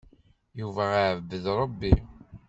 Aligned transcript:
Yuba 0.59 0.83
iɛebbed 0.99 1.43
Ṛebbi. 1.59 1.93